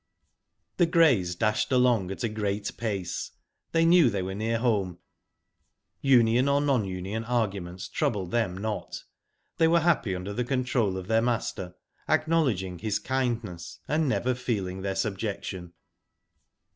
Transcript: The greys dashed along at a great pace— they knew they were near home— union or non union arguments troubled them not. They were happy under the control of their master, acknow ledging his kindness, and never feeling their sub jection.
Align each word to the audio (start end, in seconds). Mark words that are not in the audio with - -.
The 0.77 0.87
greys 0.87 1.35
dashed 1.35 1.71
along 1.71 2.09
at 2.09 2.23
a 2.23 2.27
great 2.27 2.75
pace— 2.75 3.33
they 3.71 3.85
knew 3.85 4.09
they 4.09 4.23
were 4.23 4.33
near 4.33 4.57
home— 4.57 4.97
union 6.01 6.47
or 6.49 6.59
non 6.59 6.85
union 6.85 7.23
arguments 7.23 7.87
troubled 7.87 8.31
them 8.31 8.57
not. 8.57 9.03
They 9.57 9.67
were 9.67 9.81
happy 9.81 10.15
under 10.15 10.33
the 10.33 10.43
control 10.43 10.97
of 10.97 11.05
their 11.05 11.21
master, 11.21 11.75
acknow 12.09 12.45
ledging 12.47 12.79
his 12.79 12.97
kindness, 12.97 13.77
and 13.87 14.09
never 14.09 14.33
feeling 14.33 14.81
their 14.81 14.95
sub 14.95 15.19
jection. 15.19 15.73